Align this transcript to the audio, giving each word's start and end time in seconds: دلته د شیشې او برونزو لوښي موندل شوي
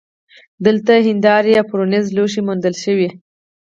دلته 0.65 0.91
د 0.97 1.03
شیشې 1.05 1.53
او 1.59 1.65
برونزو 1.69 2.13
لوښي 2.15 2.41
موندل 2.47 2.75
شوي 2.83 3.09